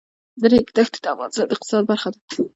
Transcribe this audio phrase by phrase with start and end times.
[0.41, 2.19] د ریګ دښتې د افغانستان د اقتصاد برخه ده.